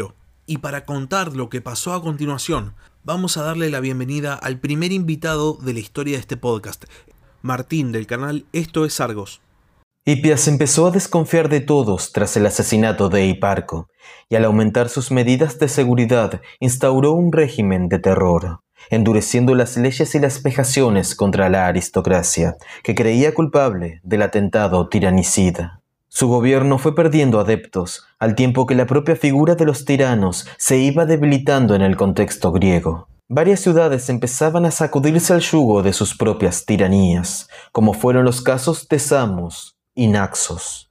y 0.48 0.58
para 0.58 0.86
contar 0.86 1.36
lo 1.36 1.50
que 1.50 1.62
pasó 1.62 1.94
a 1.94 2.02
continuación, 2.02 2.74
vamos 3.04 3.38
a 3.38 3.44
darle 3.44 3.70
la 3.70 3.80
bienvenida 3.80 4.34
al 4.34 4.60
primer 4.60 4.92
invitado 4.92 5.54
de 5.62 5.74
la 5.74 5.80
historia 5.80 6.16
de 6.16 6.22
este 6.22 6.38
podcast. 6.38 6.86
Martín 7.42 7.92
del 7.92 8.08
canal 8.08 8.46
Esto 8.52 8.86
es 8.86 9.00
Argos. 9.00 9.42
Hipias 10.08 10.48
empezó 10.48 10.86
a 10.86 10.92
desconfiar 10.92 11.50
de 11.50 11.62
todos 11.62 12.12
tras 12.12 12.38
el 12.38 12.46
asesinato 12.46 13.10
de 13.10 13.26
Hiparco, 13.26 13.88
y 14.30 14.36
al 14.36 14.46
aumentar 14.46 14.90
sus 14.90 15.12
medidas 15.12 15.58
de 15.58 15.68
seguridad 15.68 16.42
instauró 16.60 17.14
un 17.14 17.32
régimen 17.32 17.90
de 17.90 18.00
terror, 18.00 18.60
endureciendo 18.90 19.56
las 19.56 19.78
leyes 19.78 20.16
y 20.16 20.20
las 20.20 20.42
vejaciones 20.44 21.16
contra 21.16 21.50
la 21.50 21.68
aristocracia, 21.68 22.58
que 22.84 22.96
creía 22.96 23.34
culpable 23.34 24.00
del 24.04 24.22
atentado 24.22 24.88
tiranicida. 24.90 25.82
Su 26.08 26.28
gobierno 26.28 26.78
fue 26.78 26.96
perdiendo 26.96 27.40
adeptos, 27.40 28.06
al 28.20 28.36
tiempo 28.36 28.66
que 28.66 28.76
la 28.76 28.86
propia 28.86 29.16
figura 29.16 29.56
de 29.56 29.66
los 29.66 29.84
tiranos 29.84 30.48
se 30.58 30.78
iba 30.78 31.06
debilitando 31.06 31.76
en 31.76 31.82
el 31.82 31.98
contexto 31.98 32.52
griego. 32.52 33.10
Varias 33.28 33.60
ciudades 33.60 34.08
empezaban 34.10 34.66
a 34.66 34.72
sacudirse 34.72 35.34
al 35.34 35.42
yugo 35.42 35.84
de 35.84 35.94
sus 35.94 36.16
propias 36.16 36.66
tiranías, 36.66 37.50
como 37.72 37.94
fueron 37.94 38.24
los 38.24 38.42
casos 38.42 38.88
de 38.88 39.00
Samos, 39.00 39.76
y 39.96 40.08
Naxos. 40.08 40.85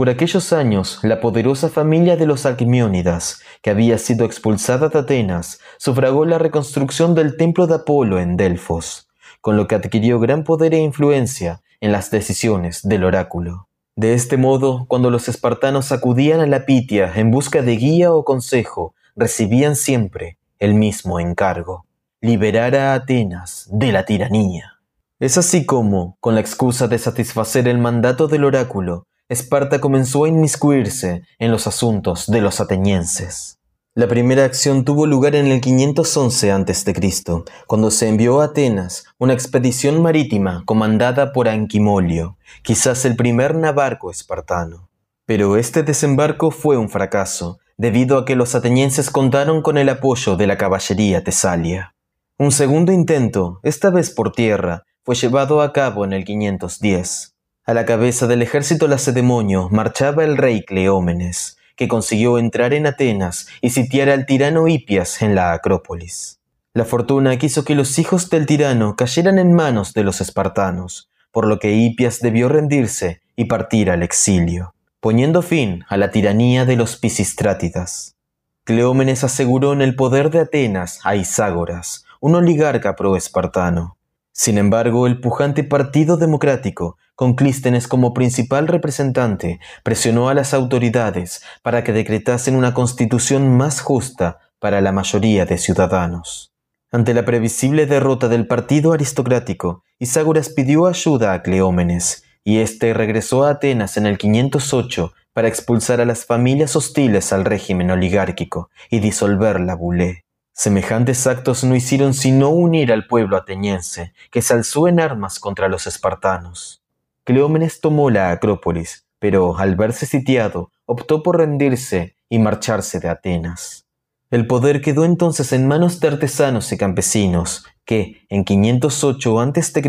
Por 0.00 0.08
aquellos 0.08 0.54
años, 0.54 0.98
la 1.02 1.20
poderosa 1.20 1.68
familia 1.68 2.16
de 2.16 2.24
los 2.24 2.46
Alquimiónidas, 2.46 3.42
que 3.60 3.68
había 3.68 3.98
sido 3.98 4.24
expulsada 4.24 4.88
de 4.88 4.98
Atenas, 4.98 5.60
sufragó 5.76 6.24
la 6.24 6.38
reconstrucción 6.38 7.14
del 7.14 7.36
templo 7.36 7.66
de 7.66 7.74
Apolo 7.74 8.18
en 8.18 8.38
Delfos, 8.38 9.10
con 9.42 9.58
lo 9.58 9.68
que 9.68 9.74
adquirió 9.74 10.18
gran 10.18 10.42
poder 10.42 10.72
e 10.72 10.78
influencia 10.78 11.60
en 11.82 11.92
las 11.92 12.10
decisiones 12.10 12.80
del 12.82 13.04
oráculo. 13.04 13.68
De 13.94 14.14
este 14.14 14.38
modo, 14.38 14.86
cuando 14.88 15.10
los 15.10 15.28
espartanos 15.28 15.92
acudían 15.92 16.40
a 16.40 16.46
la 16.46 16.64
Pitia 16.64 17.12
en 17.16 17.30
busca 17.30 17.60
de 17.60 17.76
guía 17.76 18.10
o 18.10 18.24
consejo, 18.24 18.94
recibían 19.16 19.76
siempre 19.76 20.38
el 20.60 20.72
mismo 20.72 21.20
encargo, 21.20 21.84
liberar 22.22 22.74
a 22.74 22.94
Atenas 22.94 23.68
de 23.70 23.92
la 23.92 24.06
tiranía. 24.06 24.78
Es 25.18 25.36
así 25.36 25.66
como, 25.66 26.16
con 26.20 26.34
la 26.34 26.40
excusa 26.40 26.88
de 26.88 26.98
satisfacer 26.98 27.68
el 27.68 27.76
mandato 27.76 28.28
del 28.28 28.44
oráculo, 28.44 29.06
Esparta 29.30 29.80
comenzó 29.80 30.24
a 30.24 30.28
inmiscuirse 30.28 31.22
en 31.38 31.52
los 31.52 31.68
asuntos 31.68 32.26
de 32.26 32.40
los 32.40 32.60
atenienses. 32.60 33.60
La 33.94 34.08
primera 34.08 34.44
acción 34.44 34.84
tuvo 34.84 35.06
lugar 35.06 35.36
en 35.36 35.46
el 35.46 35.60
511 35.60 36.50
a.C., 36.50 37.44
cuando 37.68 37.92
se 37.92 38.08
envió 38.08 38.40
a 38.40 38.46
Atenas 38.46 39.04
una 39.18 39.32
expedición 39.32 40.02
marítima 40.02 40.64
comandada 40.66 41.32
por 41.32 41.46
Anquimolio, 41.46 42.38
quizás 42.62 43.04
el 43.04 43.14
primer 43.14 43.54
navarco 43.54 44.10
espartano. 44.10 44.88
Pero 45.26 45.56
este 45.56 45.84
desembarco 45.84 46.50
fue 46.50 46.76
un 46.76 46.88
fracaso, 46.88 47.60
debido 47.78 48.18
a 48.18 48.24
que 48.24 48.34
los 48.34 48.56
atenienses 48.56 49.10
contaron 49.10 49.62
con 49.62 49.78
el 49.78 49.90
apoyo 49.90 50.36
de 50.36 50.48
la 50.48 50.58
caballería 50.58 51.22
tesalia. 51.22 51.94
Un 52.36 52.50
segundo 52.50 52.90
intento, 52.90 53.60
esta 53.62 53.90
vez 53.90 54.10
por 54.10 54.32
tierra, 54.32 54.82
fue 55.04 55.14
llevado 55.14 55.62
a 55.62 55.72
cabo 55.72 56.04
en 56.04 56.14
el 56.14 56.24
510. 56.24 57.36
A 57.70 57.72
la 57.72 57.86
cabeza 57.86 58.26
del 58.26 58.42
ejército 58.42 58.88
lacedemonio 58.88 59.68
marchaba 59.70 60.24
el 60.24 60.36
rey 60.36 60.64
Cleómenes, 60.64 61.56
que 61.76 61.86
consiguió 61.86 62.36
entrar 62.36 62.74
en 62.74 62.84
Atenas 62.84 63.46
y 63.60 63.70
sitiar 63.70 64.08
al 64.08 64.26
tirano 64.26 64.66
Hipias 64.66 65.22
en 65.22 65.36
la 65.36 65.52
Acrópolis. 65.52 66.40
La 66.74 66.84
fortuna 66.84 67.38
quiso 67.38 67.64
que 67.64 67.76
los 67.76 67.96
hijos 68.00 68.28
del 68.28 68.46
tirano 68.46 68.96
cayeran 68.96 69.38
en 69.38 69.54
manos 69.54 69.94
de 69.94 70.02
los 70.02 70.20
espartanos, 70.20 71.10
por 71.30 71.46
lo 71.46 71.60
que 71.60 71.70
Hipias 71.70 72.18
debió 72.18 72.48
rendirse 72.48 73.20
y 73.36 73.44
partir 73.44 73.92
al 73.92 74.02
exilio, 74.02 74.74
poniendo 74.98 75.40
fin 75.40 75.84
a 75.88 75.96
la 75.96 76.10
tiranía 76.10 76.64
de 76.64 76.74
los 76.74 76.96
Pisistrátidas. 76.96 78.16
Cleómenes 78.64 79.22
aseguró 79.22 79.74
en 79.74 79.82
el 79.82 79.94
poder 79.94 80.30
de 80.30 80.40
Atenas 80.40 80.98
a 81.04 81.14
Iságoras, 81.14 82.04
un 82.18 82.34
oligarca 82.34 82.96
pro-espartano, 82.96 83.96
sin 84.32 84.58
embargo, 84.58 85.06
el 85.06 85.20
pujante 85.20 85.64
Partido 85.64 86.16
Democrático, 86.16 86.96
con 87.14 87.34
Clístenes 87.34 87.88
como 87.88 88.14
principal 88.14 88.68
representante, 88.68 89.60
presionó 89.82 90.28
a 90.28 90.34
las 90.34 90.54
autoridades 90.54 91.42
para 91.62 91.84
que 91.84 91.92
decretasen 91.92 92.56
una 92.56 92.72
constitución 92.72 93.56
más 93.56 93.80
justa 93.80 94.38
para 94.58 94.80
la 94.80 94.92
mayoría 94.92 95.46
de 95.46 95.58
ciudadanos. 95.58 96.52
Ante 96.92 97.14
la 97.14 97.24
previsible 97.24 97.86
derrota 97.86 98.28
del 98.28 98.46
partido 98.46 98.92
aristocrático, 98.92 99.84
Iságoras 99.98 100.48
pidió 100.48 100.86
ayuda 100.86 101.32
a 101.32 101.42
Cleómenes, 101.42 102.24
y 102.42 102.58
éste 102.58 102.94
regresó 102.94 103.44
a 103.44 103.50
Atenas 103.50 103.96
en 103.96 104.06
el 104.06 104.16
508 104.16 105.12
para 105.32 105.48
expulsar 105.48 106.00
a 106.00 106.04
las 106.04 106.24
familias 106.24 106.74
hostiles 106.74 107.32
al 107.32 107.44
régimen 107.44 107.90
oligárquico 107.90 108.70
y 108.90 109.00
disolver 109.00 109.60
la 109.60 109.74
bulé. 109.74 110.24
Semejantes 110.62 111.26
actos 111.26 111.64
no 111.64 111.74
hicieron 111.74 112.12
sino 112.12 112.50
unir 112.50 112.92
al 112.92 113.06
pueblo 113.06 113.38
ateniense, 113.38 114.12
que 114.30 114.42
se 114.42 114.52
alzó 114.52 114.88
en 114.88 115.00
armas 115.00 115.40
contra 115.40 115.68
los 115.68 115.86
espartanos. 115.86 116.82
Cleómenes 117.24 117.80
tomó 117.80 118.10
la 118.10 118.30
Acrópolis, 118.30 119.06
pero 119.18 119.56
al 119.56 119.74
verse 119.74 120.04
sitiado, 120.04 120.70
optó 120.84 121.22
por 121.22 121.38
rendirse 121.38 122.14
y 122.28 122.40
marcharse 122.40 123.00
de 123.00 123.08
Atenas. 123.08 123.86
El 124.30 124.46
poder 124.46 124.82
quedó 124.82 125.06
entonces 125.06 125.54
en 125.54 125.66
manos 125.66 125.98
de 125.98 126.08
artesanos 126.08 126.70
y 126.72 126.76
campesinos, 126.76 127.64
que, 127.86 128.20
en 128.28 128.44
508 128.44 129.40
a.C., 129.40 129.82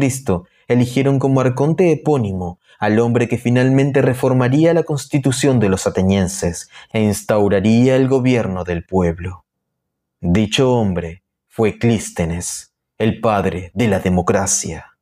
eligieron 0.69 1.19
como 1.19 1.41
arconte 1.41 1.91
epónimo 1.91 2.59
al 2.79 2.97
hombre 3.01 3.27
que 3.27 3.37
finalmente 3.37 4.01
reformaría 4.01 4.73
la 4.73 4.83
constitución 4.83 5.59
de 5.59 5.67
los 5.67 5.85
atenienses 5.85 6.69
e 6.93 7.01
instauraría 7.01 7.97
el 7.97 8.07
gobierno 8.07 8.63
del 8.63 8.85
pueblo. 8.85 9.40
Dicho 10.23 10.69
hombre 10.69 11.23
fue 11.47 11.79
Clístenes, 11.79 12.75
el 12.99 13.21
padre 13.21 13.71
de 13.73 13.87
la 13.87 13.99
democracia. 13.99 14.95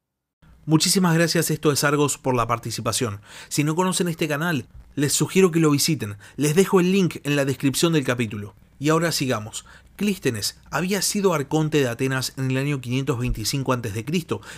Muchísimas 0.65 1.13
gracias 1.13 1.51
esto 1.51 1.73
es 1.73 1.83
Argos 1.83 2.17
por 2.17 2.35
la 2.35 2.47
participación. 2.47 3.19
Si 3.49 3.65
no 3.65 3.75
conocen 3.75 4.07
este 4.07 4.29
canal, 4.29 4.69
les 4.95 5.11
sugiero 5.11 5.51
que 5.51 5.59
lo 5.59 5.71
visiten. 5.71 6.15
Les 6.37 6.55
dejo 6.55 6.79
el 6.79 6.93
link 6.93 7.17
en 7.25 7.35
la 7.35 7.43
descripción 7.43 7.91
del 7.91 8.05
capítulo. 8.05 8.55
Y 8.79 8.87
ahora 8.87 9.11
sigamos. 9.11 9.65
Clístenes 9.97 10.57
había 10.71 11.01
sido 11.01 11.33
arconte 11.33 11.79
de 11.79 11.89
Atenas 11.89 12.31
en 12.37 12.51
el 12.51 12.57
año 12.57 12.79
525 12.79 13.73
a.C. 13.73 14.05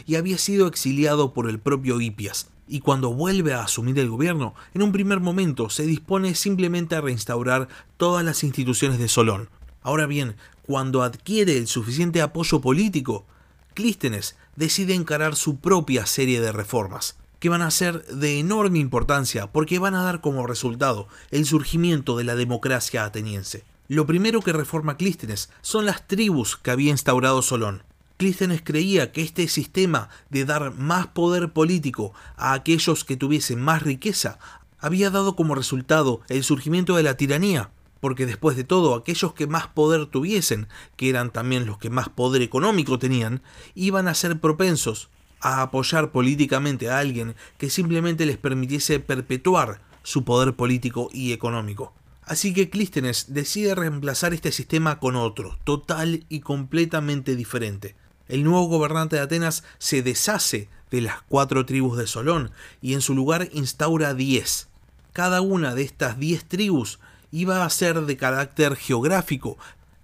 y 0.06 0.14
había 0.14 0.38
sido 0.38 0.68
exiliado 0.68 1.34
por 1.34 1.50
el 1.50 1.58
propio 1.58 2.00
Hipias. 2.00 2.52
Y 2.68 2.82
cuando 2.82 3.16
vuelve 3.16 3.56
a 3.56 3.64
asumir 3.64 3.98
el 3.98 4.12
gobierno, 4.12 4.54
en 4.76 4.84
un 4.84 4.92
primer 4.92 5.22
momento 5.22 5.72
se 5.72 5.88
dispone 5.88 6.36
simplemente 6.36 6.94
a 6.94 7.02
reinstaurar 7.02 7.68
todas 7.98 8.24
las 8.24 8.44
instituciones 8.44 9.00
de 9.00 9.08
Solón, 9.08 9.50
Ahora 9.84 10.06
bien, 10.06 10.36
cuando 10.66 11.04
adquiere 11.04 11.58
el 11.58 11.68
suficiente 11.68 12.22
apoyo 12.22 12.62
político, 12.62 13.26
Clístenes 13.74 14.36
decide 14.56 14.94
encarar 14.94 15.36
su 15.36 15.60
propia 15.60 16.06
serie 16.06 16.42
de 16.42 16.52
reformas, 16.52 17.18
que 17.40 17.50
van 17.50 17.62
a 17.62 17.72
ser 17.72 18.06
de 18.06 18.40
enorme 18.40 18.80
importancia 18.80 19.52
porque 19.52 19.80
van 19.80 19.96
a 19.96 20.04
dar 20.04 20.22
como 20.22 20.46
resultado 20.46 21.08
el 21.32 21.46
surgimiento 21.46 22.18
de 22.18 22.26
la 22.26 22.36
democracia 22.36 23.06
ateniense. 23.06 23.64
Lo 23.88 24.06
primero 24.06 24.42
que 24.42 24.54
reforma 24.54 24.98
Clístenes 24.98 25.50
son 25.62 25.86
las 25.86 26.08
tribus 26.08 26.58
que 26.58 26.72
había 26.72 26.92
instaurado 26.92 27.42
Solón. 27.42 27.84
Clístenes 28.18 28.62
creía 28.64 29.12
que 29.12 29.22
este 29.22 29.48
sistema 29.48 30.10
de 30.30 30.46
dar 30.46 30.76
más 30.76 31.08
poder 31.08 31.54
político 31.54 32.14
a 32.38 32.54
aquellos 32.54 33.04
que 33.04 33.18
tuviesen 33.18 33.60
más 33.60 33.82
riqueza 33.82 34.38
había 34.80 35.10
dado 35.10 35.36
como 35.36 35.56
resultado 35.56 36.22
el 36.30 36.44
surgimiento 36.44 36.96
de 36.96 37.04
la 37.04 37.18
tiranía, 37.18 37.72
porque 38.02 38.26
después 38.26 38.58
de 38.58 38.66
todo 38.66 38.96
aquellos 38.96 39.34
que 39.34 39.48
más 39.48 39.68
poder 39.68 40.08
tuviesen, 40.08 40.68
que 40.98 41.10
eran 41.10 41.32
también 41.32 41.66
los 41.66 41.78
que 41.78 41.90
más 41.90 42.10
poder 42.10 42.42
económico 42.42 43.00
tenían, 43.00 43.42
iban 43.76 44.10
a 44.10 44.16
ser 44.16 44.42
propensos 44.42 45.10
a 45.40 45.62
apoyar 45.62 46.12
políticamente 46.12 46.90
a 46.90 47.00
alguien 47.00 47.36
que 47.58 47.70
simplemente 47.70 48.26
les 48.26 48.38
permitiese 48.38 49.00
perpetuar 49.00 49.82
su 50.04 50.24
poder 50.24 50.56
político 50.56 51.10
y 51.14 51.32
económico. 51.32 51.94
Así 52.24 52.54
que 52.54 52.70
Clístenes 52.70 53.34
decide 53.34 53.76
reemplazar 53.76 54.34
este 54.34 54.52
sistema 54.52 55.00
con 55.00 55.16
otro, 55.16 55.58
total 55.64 56.26
y 56.30 56.40
completamente 56.42 57.36
diferente. 57.36 57.96
El 58.28 58.44
nuevo 58.44 58.68
gobernante 58.68 59.18
de 59.18 59.24
Atenas 59.24 59.64
se 59.80 60.02
deshace 60.02 60.70
de 60.92 61.02
las 61.02 61.22
cuatro 61.28 61.66
tribus 61.66 61.98
de 61.98 62.08
Solón 62.08 62.52
y 62.82 62.94
en 62.94 63.02
su 63.02 63.16
lugar 63.16 63.50
instaura 63.52 64.14
diez. 64.14 64.70
Cada 65.14 65.42
una 65.42 65.76
de 65.76 65.84
estas 65.84 66.20
diez 66.20 66.46
tribus 66.46 67.00
iba 67.32 67.66
a 67.66 67.70
ser 67.70 68.02
de 68.02 68.18
carácter 68.18 68.76
geográfico 68.76 69.58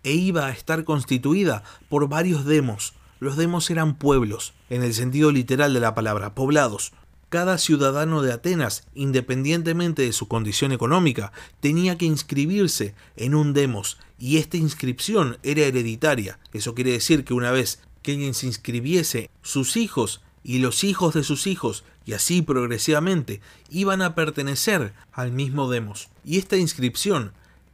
e 0.04 0.14
iba 0.14 0.48
a 0.48 0.52
estar 0.52 0.84
constituida 0.84 1.64
por 1.90 2.08
varios 2.08 2.46
demos. 2.46 2.94
Los 3.20 3.36
demos 3.36 3.70
eran 3.70 3.96
pueblos, 3.96 4.54
en 4.70 4.84
el 4.84 4.94
sentido 4.94 5.32
literal 5.32 5.74
de 5.74 5.80
la 5.80 5.96
palabra, 5.96 6.36
poblados. 6.36 6.94
Cada 7.30 7.58
ciudadano 7.58 8.22
de 8.22 8.32
Atenas, 8.32 8.88
independientemente 8.96 10.04
de 10.04 10.14
su 10.14 10.30
condición 10.30 10.72
económica, 10.72 11.34
tenía 11.60 11.98
que 11.98 12.06
inscribirse 12.06 12.96
en 13.18 13.36
un 13.36 13.54
demos, 13.54 13.98
y 14.18 14.38
esta 14.38 14.56
inscripción 14.56 15.38
era 15.44 15.64
hereditaria. 15.64 16.40
Eso 16.54 16.74
quiere 16.74 16.92
decir 16.92 17.26
que 17.26 17.34
una 17.34 17.52
vez 17.52 17.82
que 18.02 18.14
alguien 18.14 18.34
se 18.34 18.48
inscribiese, 18.48 19.30
sus 19.42 19.76
hijos 19.76 20.22
y 20.42 20.60
los 20.60 20.86
hijos 20.86 21.14
de 21.16 21.24
sus 21.24 21.48
hijos, 21.48 21.84
y 22.08 22.14
así 22.14 22.42
progresivamente, 22.42 23.42
iban 23.70 24.02
a 24.02 24.16
pertenecer 24.16 24.94
al 25.12 25.34
mismo 25.34 25.70
demos. 25.70 26.08
Y 26.24 26.38
esta 26.38 26.56
inscripción 26.56 27.34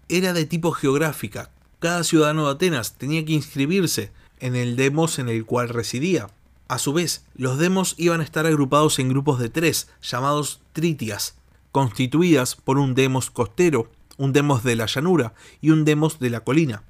era 0.10 0.34
de 0.34 0.46
tipo 0.46 0.72
geográfica. 0.72 1.52
Cada 1.80 2.04
ciudadano 2.04 2.46
de 2.46 2.54
Atenas 2.54 2.98
tenía 2.98 3.24
que 3.24 3.34
inscribirse 3.34 4.12
en 4.40 4.56
el 4.56 4.76
demos 4.76 5.20
en 5.20 5.30
el 5.30 5.46
cual 5.46 5.70
residía. 5.70 6.32
A 6.68 6.80
su 6.80 6.94
vez, 6.94 7.26
los 7.36 7.60
demos 7.60 7.94
iban 7.98 8.22
a 8.22 8.24
estar 8.24 8.48
agrupados 8.48 8.98
en 8.98 9.10
grupos 9.10 9.38
de 9.38 9.50
tres, 9.50 9.90
llamados 10.02 10.62
tritias, 10.74 11.36
constituidas 11.72 12.56
por 12.56 12.80
un 12.80 12.96
demos 12.96 13.30
costero, 13.30 13.92
un 14.18 14.34
demos 14.34 14.64
de 14.64 14.76
la 14.76 14.88
llanura 14.88 15.36
y 15.62 15.70
un 15.70 15.86
demos 15.86 16.20
de 16.20 16.32
la 16.32 16.40
colina. 16.40 16.82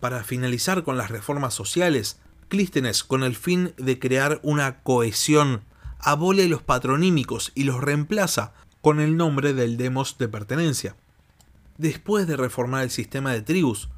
Para 0.00 0.24
finalizar 0.24 0.82
con 0.82 0.96
las 0.96 1.10
reformas 1.10 1.52
sociales, 1.52 2.18
Clístenes, 2.48 3.04
con 3.04 3.22
el 3.22 3.36
fin 3.36 3.74
de 3.76 3.98
crear 3.98 4.40
una 4.42 4.80
cohesión, 4.82 5.62
abole 5.98 6.48
los 6.48 6.62
patronímicos 6.62 7.52
y 7.54 7.64
los 7.64 7.80
reemplaza 7.80 8.52
con 8.80 9.00
el 9.00 9.16
nombre 9.16 9.52
del 9.52 9.76
demos 9.76 10.18
de 10.18 10.28
pertenencia. 10.28 10.96
Después 11.78 12.26
de 12.26 12.36
reformar 12.36 12.84
el 12.84 12.90
sistema 12.90 13.32
de 13.32 13.42
tribus, 13.42 13.88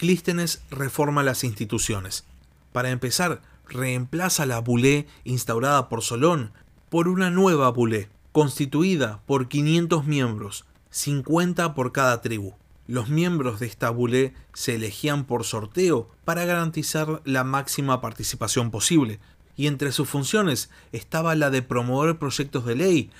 Clístenes 0.00 0.62
reforma 0.70 1.22
las 1.22 1.44
instituciones. 1.44 2.24
Para 2.72 2.88
empezar, 2.88 3.42
reemplaza 3.68 4.46
la 4.46 4.58
bulé 4.58 5.06
instaurada 5.24 5.90
por 5.90 6.00
Solón 6.00 6.52
por 6.88 7.06
una 7.06 7.30
nueva 7.30 7.70
bulé, 7.70 8.08
constituida 8.32 9.20
por 9.26 9.48
500 9.48 10.06
miembros, 10.06 10.64
50 10.88 11.74
por 11.74 11.92
cada 11.92 12.22
tribu. 12.22 12.54
Los 12.86 13.10
miembros 13.10 13.60
de 13.60 13.66
esta 13.66 13.90
bulé 13.90 14.32
se 14.54 14.76
elegían 14.76 15.26
por 15.26 15.44
sorteo 15.44 16.08
para 16.24 16.46
garantizar 16.46 17.20
la 17.26 17.44
máxima 17.44 18.00
participación 18.00 18.70
posible, 18.70 19.20
y 19.60 19.66
entre 19.66 19.92
sus 19.92 20.08
funciones 20.08 20.70
estaba 20.90 21.34
la 21.34 21.50
de 21.50 21.60
promover 21.60 22.16
proyectos 22.16 22.64
de 22.64 22.76
ley 22.76 23.10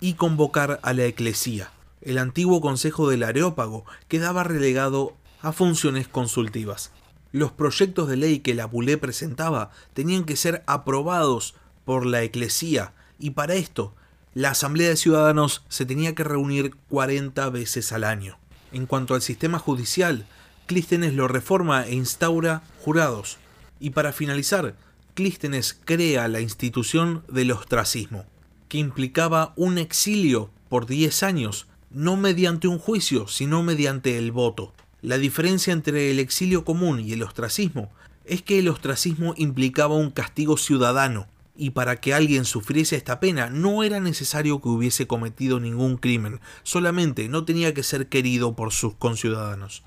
y 0.00 0.12
convocar 0.12 0.78
a 0.84 0.92
la 0.92 1.06
eclesía. 1.06 1.72
El 2.02 2.18
antiguo 2.18 2.60
Consejo 2.60 3.10
del 3.10 3.24
Areópago 3.24 3.84
quedaba 4.06 4.44
relegado 4.44 5.16
a 5.42 5.50
funciones 5.50 6.06
consultivas. 6.06 6.92
Los 7.32 7.50
proyectos 7.50 8.08
de 8.08 8.16
ley 8.16 8.38
que 8.38 8.54
la 8.54 8.66
bulé 8.66 8.96
presentaba 8.96 9.72
tenían 9.92 10.22
que 10.22 10.36
ser 10.36 10.62
aprobados 10.68 11.56
por 11.84 12.06
la 12.06 12.22
eclesía 12.22 12.92
y 13.18 13.30
para 13.30 13.54
esto 13.54 13.92
la 14.34 14.50
Asamblea 14.50 14.90
de 14.90 14.96
Ciudadanos 14.96 15.64
se 15.68 15.84
tenía 15.84 16.14
que 16.14 16.22
reunir 16.22 16.76
40 16.90 17.50
veces 17.50 17.90
al 17.90 18.04
año. 18.04 18.38
En 18.70 18.86
cuanto 18.86 19.16
al 19.16 19.22
sistema 19.22 19.58
judicial, 19.58 20.26
Clístenes 20.66 21.14
lo 21.14 21.26
reforma 21.26 21.88
e 21.88 21.94
instaura 21.96 22.62
jurados. 22.84 23.38
Y 23.80 23.90
para 23.90 24.12
finalizar, 24.12 24.76
Clístenes 25.18 25.76
crea 25.84 26.28
la 26.28 26.40
institución 26.40 27.24
del 27.26 27.50
ostracismo, 27.50 28.24
que 28.68 28.78
implicaba 28.78 29.52
un 29.56 29.76
exilio 29.76 30.48
por 30.68 30.86
10 30.86 31.24
años, 31.24 31.66
no 31.90 32.16
mediante 32.16 32.68
un 32.68 32.78
juicio, 32.78 33.26
sino 33.26 33.64
mediante 33.64 34.16
el 34.16 34.30
voto. 34.30 34.72
La 35.02 35.18
diferencia 35.18 35.72
entre 35.72 36.12
el 36.12 36.20
exilio 36.20 36.64
común 36.64 37.00
y 37.00 37.14
el 37.14 37.24
ostracismo 37.24 37.90
es 38.26 38.42
que 38.42 38.60
el 38.60 38.68
ostracismo 38.68 39.34
implicaba 39.36 39.96
un 39.96 40.12
castigo 40.12 40.56
ciudadano, 40.56 41.26
y 41.56 41.70
para 41.70 41.96
que 41.96 42.14
alguien 42.14 42.44
sufriese 42.44 42.94
esta 42.94 43.18
pena 43.18 43.50
no 43.50 43.82
era 43.82 43.98
necesario 43.98 44.62
que 44.62 44.68
hubiese 44.68 45.08
cometido 45.08 45.58
ningún 45.58 45.96
crimen, 45.96 46.38
solamente 46.62 47.28
no 47.28 47.44
tenía 47.44 47.74
que 47.74 47.82
ser 47.82 48.08
querido 48.08 48.54
por 48.54 48.72
sus 48.72 48.94
conciudadanos. 48.94 49.82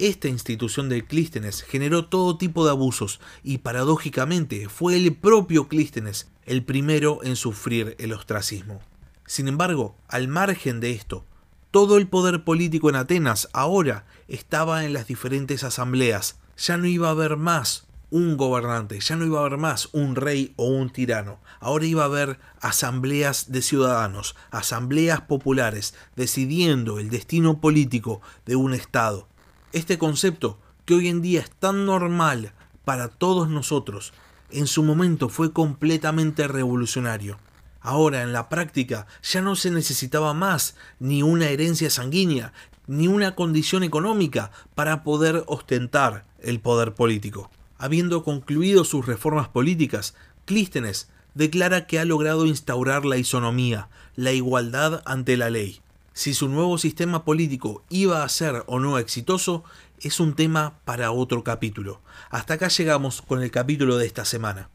Esta 0.00 0.28
institución 0.28 0.88
de 0.88 1.04
Clístenes 1.04 1.60
generó 1.60 2.06
todo 2.06 2.38
tipo 2.38 2.64
de 2.64 2.70
abusos 2.70 3.20
y 3.44 3.58
paradójicamente 3.58 4.70
fue 4.70 4.96
el 4.96 5.14
propio 5.14 5.68
Clístenes 5.68 6.30
el 6.46 6.64
primero 6.64 7.20
en 7.22 7.36
sufrir 7.36 7.96
el 7.98 8.14
ostracismo. 8.14 8.80
Sin 9.26 9.46
embargo, 9.46 9.94
al 10.08 10.26
margen 10.26 10.80
de 10.80 10.92
esto, 10.92 11.26
todo 11.70 11.98
el 11.98 12.08
poder 12.08 12.44
político 12.44 12.88
en 12.88 12.96
Atenas 12.96 13.50
ahora 13.52 14.06
estaba 14.26 14.86
en 14.86 14.94
las 14.94 15.06
diferentes 15.06 15.64
asambleas. 15.64 16.38
Ya 16.56 16.78
no 16.78 16.86
iba 16.86 17.08
a 17.08 17.10
haber 17.10 17.36
más 17.36 17.86
un 18.08 18.38
gobernante, 18.38 19.00
ya 19.00 19.16
no 19.16 19.26
iba 19.26 19.38
a 19.38 19.44
haber 19.44 19.58
más 19.58 19.90
un 19.92 20.16
rey 20.16 20.54
o 20.56 20.64
un 20.64 20.88
tirano, 20.88 21.40
ahora 21.60 21.84
iba 21.84 22.02
a 22.04 22.06
haber 22.06 22.40
asambleas 22.60 23.52
de 23.52 23.60
ciudadanos, 23.60 24.34
asambleas 24.50 25.20
populares, 25.20 25.94
decidiendo 26.16 26.98
el 26.98 27.10
destino 27.10 27.60
político 27.60 28.22
de 28.46 28.56
un 28.56 28.72
Estado. 28.72 29.28
Este 29.72 29.98
concepto, 29.98 30.58
que 30.84 30.94
hoy 30.94 31.08
en 31.08 31.22
día 31.22 31.40
es 31.40 31.50
tan 31.50 31.86
normal 31.86 32.52
para 32.84 33.06
todos 33.06 33.48
nosotros, 33.48 34.12
en 34.50 34.66
su 34.66 34.82
momento 34.82 35.28
fue 35.28 35.52
completamente 35.52 36.48
revolucionario. 36.48 37.38
Ahora, 37.80 38.22
en 38.22 38.32
la 38.32 38.48
práctica, 38.48 39.06
ya 39.22 39.40
no 39.40 39.54
se 39.54 39.70
necesitaba 39.70 40.34
más 40.34 40.74
ni 40.98 41.22
una 41.22 41.48
herencia 41.50 41.88
sanguínea, 41.88 42.52
ni 42.88 43.06
una 43.06 43.36
condición 43.36 43.84
económica 43.84 44.50
para 44.74 45.04
poder 45.04 45.44
ostentar 45.46 46.26
el 46.40 46.58
poder 46.58 46.94
político. 46.94 47.48
Habiendo 47.78 48.24
concluido 48.24 48.84
sus 48.84 49.06
reformas 49.06 49.48
políticas, 49.48 50.16
Clístenes 50.46 51.10
declara 51.34 51.86
que 51.86 52.00
ha 52.00 52.04
logrado 52.04 52.46
instaurar 52.46 53.04
la 53.04 53.18
isonomía, 53.18 53.88
la 54.16 54.32
igualdad 54.32 55.00
ante 55.04 55.36
la 55.36 55.48
ley. 55.48 55.80
Si 56.20 56.34
su 56.34 56.50
nuevo 56.50 56.76
sistema 56.76 57.24
político 57.24 57.82
iba 57.88 58.22
a 58.22 58.28
ser 58.28 58.62
o 58.66 58.78
no 58.78 58.98
exitoso, 58.98 59.64
es 60.02 60.20
un 60.20 60.34
tema 60.34 60.74
para 60.84 61.12
otro 61.12 61.42
capítulo. 61.42 62.02
Hasta 62.28 62.52
acá 62.52 62.68
llegamos 62.68 63.22
con 63.22 63.42
el 63.42 63.50
capítulo 63.50 63.96
de 63.96 64.04
esta 64.04 64.26
semana. 64.26 64.68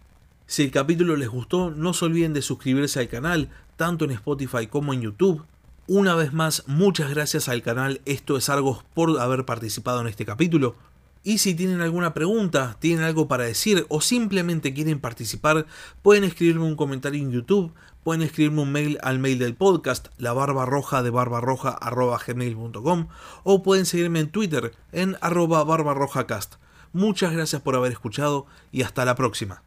Si 0.48 0.64
el 0.64 0.72
capítulo 0.72 1.16
les 1.16 1.30
gustó, 1.30 1.70
no 1.70 1.94
se 1.94 2.06
olviden 2.06 2.34
de 2.34 2.42
suscribirse 2.42 3.00
al 3.00 3.10
canal, 3.10 3.52
tanto 3.76 4.06
en 4.06 4.12
Spotify 4.14 4.66
como 4.66 4.92
en 4.92 5.02
YouTube. 5.02 5.46
Una 5.86 6.16
vez 6.16 6.34
más, 6.34 6.64
muchas 6.66 7.12
gracias 7.12 7.48
al 7.48 7.62
canal 7.62 8.02
Esto 8.06 8.38
es 8.38 8.50
Argos 8.50 8.84
por 8.96 9.20
haber 9.20 9.46
participado 9.46 10.02
en 10.02 10.08
este 10.08 10.26
capítulo. 10.26 10.76
Y 11.24 11.38
si 11.38 11.54
tienen 11.54 11.82
alguna 11.82 12.16
pregunta, 12.16 12.76
tienen 12.80 13.04
algo 13.04 13.28
para 13.28 13.44
decir 13.44 13.86
o 13.90 14.02
simplemente 14.02 14.74
quieren 14.74 15.00
participar, 15.00 15.68
pueden 16.02 16.24
escribirme 16.24 16.66
un 16.66 16.76
comentario 16.76 17.22
en 17.22 17.32
YouTube, 17.32 17.72
pueden 18.06 18.22
escribirme 18.22 18.62
un 18.62 18.72
mail 18.72 19.00
al 19.02 19.18
mail 19.18 19.40
del 19.40 19.56
podcast, 19.56 20.10
la 20.20 20.32
barba 20.32 20.68
roja 20.68 21.02
de 21.02 21.10
barbarroja 21.10 21.80
gmail.com 22.28 23.08
o 23.44 23.64
pueden 23.64 23.88
seguirme 23.88 24.20
en 24.20 24.30
Twitter 24.30 24.74
en 24.92 25.18
arroba 25.22 25.64
barbarrojacast. 25.64 26.58
Muchas 26.94 27.34
gracias 27.34 27.64
por 27.64 27.76
haber 27.76 27.92
escuchado 27.92 28.46
y 28.72 28.84
hasta 28.84 29.06
la 29.06 29.16
próxima. 29.16 29.64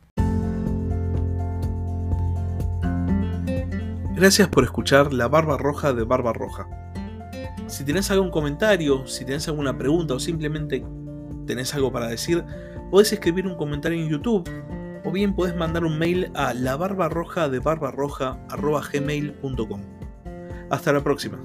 Gracias 4.14 4.46
por 4.46 4.62
escuchar 4.62 5.12
La 5.12 5.27
Barba 5.27 5.57
Roja 5.57 5.92
de 5.92 6.05
Barba 6.05 6.33
Roja. 6.33 6.68
Si 7.66 7.83
tienes 7.83 8.09
algún 8.12 8.31
comentario, 8.31 9.05
si 9.09 9.24
tienes 9.24 9.48
alguna 9.48 9.77
pregunta 9.77 10.14
o 10.14 10.20
simplemente 10.20 10.85
tenés 11.44 11.74
algo 11.74 11.90
para 11.90 12.07
decir, 12.07 12.44
podés 12.92 13.12
escribir 13.12 13.48
un 13.48 13.57
comentario 13.57 14.01
en 14.01 14.09
YouTube 14.09 14.48
o 15.05 15.11
bien 15.11 15.35
podés 15.35 15.57
mandar 15.57 15.85
un 15.85 15.99
mail 15.99 16.31
a 16.35 16.55
la 16.55 16.77
barba 16.77 17.09
roja 17.09 17.49
de 17.49 17.59
gmail.com. 18.93 19.81
Hasta 20.71 20.93
la 20.93 21.03
próxima. 21.03 21.39